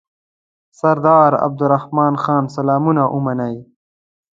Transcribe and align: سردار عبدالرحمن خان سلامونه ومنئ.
سردار 0.79 1.31
عبدالرحمن 1.45 2.13
خان 2.23 2.43
سلامونه 2.55 3.03
ومنئ. 3.15 3.55